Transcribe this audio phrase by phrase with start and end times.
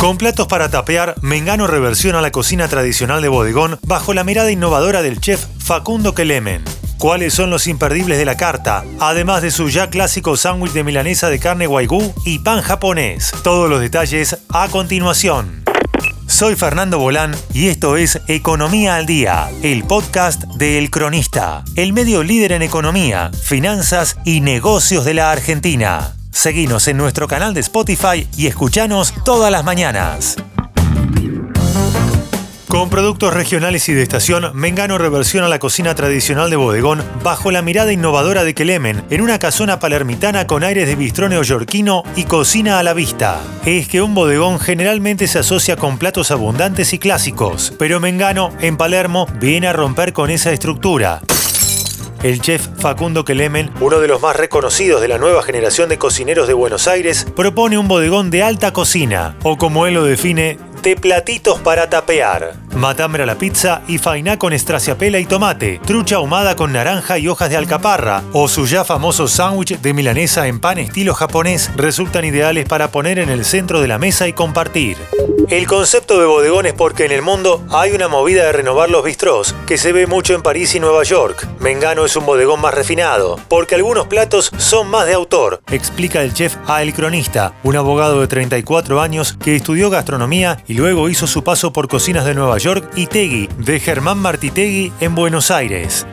[0.00, 5.02] Con platos para tapear, Mengano reversiona la cocina tradicional de bodegón bajo la mirada innovadora
[5.02, 6.64] del chef Facundo Kelemen.
[6.96, 8.82] ¿Cuáles son los imperdibles de la carta?
[8.98, 13.30] Además de su ya clásico sándwich de milanesa de carne guaygú y pan japonés.
[13.44, 15.64] Todos los detalles a continuación.
[16.26, 21.92] Soy Fernando Bolán y esto es Economía al Día, el podcast de El Cronista, el
[21.92, 26.14] medio líder en economía, finanzas y negocios de la Argentina.
[26.32, 30.36] Seguinos en nuestro canal de Spotify y escuchanos todas las mañanas.
[32.68, 37.62] Con productos regionales y de estación, Mengano reversiona la cocina tradicional de bodegón bajo la
[37.62, 42.78] mirada innovadora de Kelemen en una casona palermitana con aires de bistró neoyorquino y cocina
[42.78, 43.40] a la vista.
[43.66, 48.76] Es que un bodegón generalmente se asocia con platos abundantes y clásicos, pero Mengano, en
[48.76, 51.22] Palermo, viene a romper con esa estructura.
[52.22, 56.46] El chef Facundo Kelemen, uno de los más reconocidos de la nueva generación de cocineros
[56.46, 60.96] de Buenos Aires, propone un bodegón de alta cocina, o como él lo define, de
[60.96, 62.52] platitos para tapear.
[62.74, 67.26] Matambre a la pizza y fainá con estraciapela y tomate, trucha ahumada con naranja y
[67.26, 72.24] hojas de alcaparra, o su ya famoso sándwich de milanesa en pan estilo japonés resultan
[72.24, 74.96] ideales para poner en el centro de la mesa y compartir.
[75.48, 79.04] El concepto de bodegón es porque en el mundo hay una movida de renovar los
[79.04, 81.48] bistrós, que se ve mucho en París y Nueva York.
[81.58, 86.34] Mengano es un bodegón más refinado, porque algunos platos son más de autor, explica el
[86.34, 91.26] chef a El Cronista, un abogado de 34 años que estudió gastronomía y luego hizo
[91.26, 96.06] su paso por cocinas de Nueva York y Tegui, de Germán Martitegui en Buenos Aires.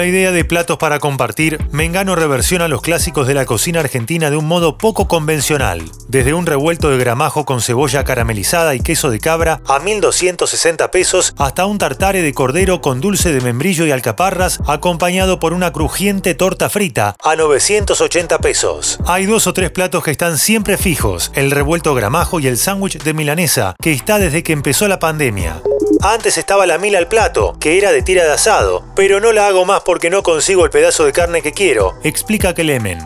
[0.00, 4.38] La idea de platos para compartir, Mengano reversiona los clásicos de la cocina argentina de
[4.38, 9.20] un modo poco convencional, desde un revuelto de gramajo con cebolla caramelizada y queso de
[9.20, 14.60] cabra a 1.260 pesos hasta un tartare de cordero con dulce de membrillo y alcaparras
[14.66, 18.98] acompañado por una crujiente torta frita a 980 pesos.
[19.04, 23.02] Hay dos o tres platos que están siempre fijos, el revuelto gramajo y el sándwich
[23.02, 25.60] de milanesa, que está desde que empezó la pandemia.
[26.02, 29.46] Antes estaba la mil al plato, que era de tira de asado, pero no la
[29.46, 32.98] hago más porque no consigo el pedazo de carne que quiero, explica Kelemen.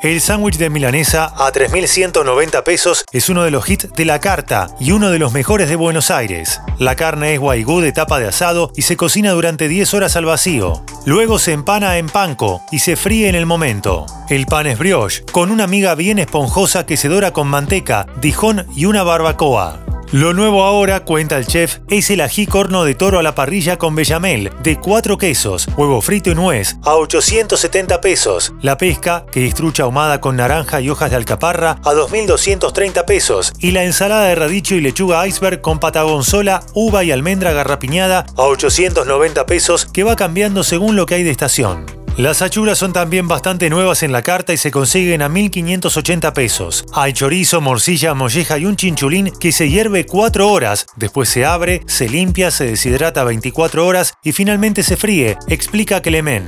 [0.00, 4.68] El sándwich de milanesa a 3.190 pesos es uno de los hits de la carta
[4.78, 6.60] y uno de los mejores de Buenos Aires.
[6.78, 10.24] La carne es guaygú de tapa de asado y se cocina durante 10 horas al
[10.24, 10.84] vacío.
[11.04, 14.06] Luego se empana en panco y se fríe en el momento.
[14.28, 18.68] El pan es brioche, con una miga bien esponjosa que se dora con manteca, dijón
[18.76, 19.87] y una barbacoa.
[20.10, 23.76] Lo nuevo ahora, cuenta el chef, es el ají corno de toro a la parrilla
[23.76, 28.54] con bechamel, de cuatro quesos, huevo frito y nuez, a 870 pesos.
[28.62, 33.52] La pesca, que es trucha ahumada con naranja y hojas de alcaparra, a 2.230 pesos.
[33.58, 38.44] Y la ensalada de radicho y lechuga iceberg con patagonzola, uva y almendra garrapiñada, a
[38.44, 41.97] 890 pesos, que va cambiando según lo que hay de estación.
[42.18, 46.84] Las achuras son también bastante nuevas en la carta y se consiguen a 1.580 pesos.
[46.92, 51.82] Hay chorizo, morcilla, molleja y un chinchulín que se hierve 4 horas, después se abre,
[51.86, 56.42] se limpia, se deshidrata 24 horas y finalmente se fríe, explica Clemen.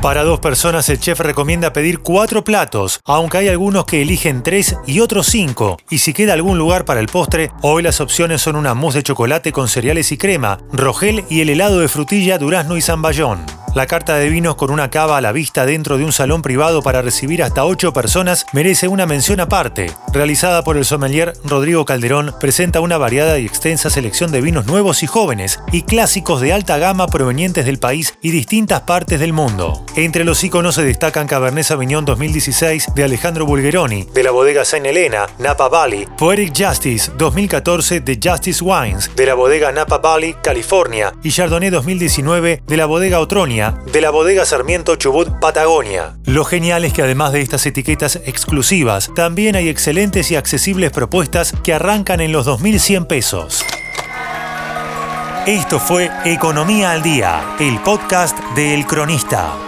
[0.00, 4.76] Para dos personas el chef recomienda pedir cuatro platos, aunque hay algunos que eligen tres
[4.86, 5.78] y otros cinco.
[5.90, 9.02] Y si queda algún lugar para el postre, hoy las opciones son una mousse de
[9.02, 13.57] chocolate con cereales y crema, rogel y el helado de frutilla, durazno y zamballón.
[13.78, 16.82] La carta de vinos con una cava a la vista dentro de un salón privado
[16.82, 19.92] para recibir hasta 8 personas merece una mención aparte.
[20.12, 25.04] Realizada por el sommelier Rodrigo Calderón, presenta una variada y extensa selección de vinos nuevos
[25.04, 29.86] y jóvenes y clásicos de alta gama provenientes del país y distintas partes del mundo.
[29.94, 34.86] Entre los iconos se destacan Cabernet Sauvignon 2016 de Alejandro Bulgeroni, de la bodega Saint
[34.86, 41.12] Helena, Napa Valley, Poetic Justice 2014 de Justice Wines, de la bodega Napa Valley, California,
[41.22, 46.16] y Chardonnay 2019 de la bodega Otronia, de la bodega Sarmiento Chubut, Patagonia.
[46.24, 51.52] Lo genial es que además de estas etiquetas exclusivas, también hay excelentes y accesibles propuestas
[51.62, 53.64] que arrancan en los 2.100 pesos.
[55.46, 59.67] Esto fue Economía al Día, el podcast de El Cronista.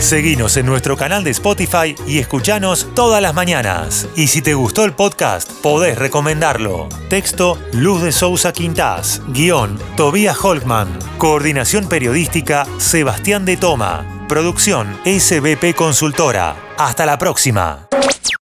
[0.00, 4.08] Seguinos en nuestro canal de Spotify y escuchanos todas las mañanas.
[4.16, 6.88] Y si te gustó el podcast, podés recomendarlo.
[7.10, 9.20] Texto Luz de Sousa Quintás.
[9.28, 10.88] Guión Tobías Holtman.
[11.18, 14.26] Coordinación periodística Sebastián de Toma.
[14.26, 16.56] Producción SBP Consultora.
[16.78, 17.86] Hasta la próxima.